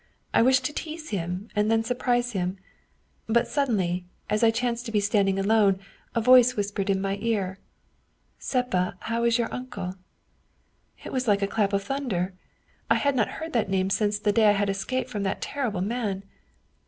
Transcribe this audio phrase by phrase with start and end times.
[0.33, 2.57] I wished to tease him and then surprise him.
[3.27, 5.77] But suddenly, as I chanced to be standing alone,
[6.15, 7.59] a voice whispered in my ear,'
[8.49, 9.93] Seppa, how is your uncle?'
[11.05, 12.33] It was like a clap of thunder.
[12.89, 15.81] I had not heard that name since the day I had escaped from that terrible
[15.81, 16.23] man.